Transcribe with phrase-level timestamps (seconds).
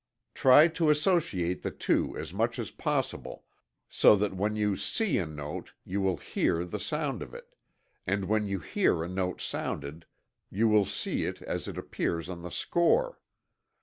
[0.33, 3.45] Try to associate the two as much as possible,
[3.87, 7.55] so that when you see a note, you will hear the sound of it,
[8.07, 10.07] and when you hear a note sounded,
[10.49, 13.19] you will see it as it appears on the score.